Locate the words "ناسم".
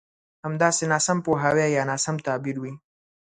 0.91-1.17, 1.89-2.15